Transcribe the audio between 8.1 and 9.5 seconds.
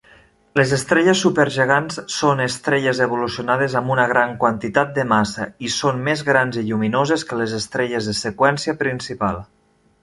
de seqüència principal.